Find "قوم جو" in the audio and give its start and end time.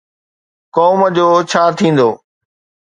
0.75-1.27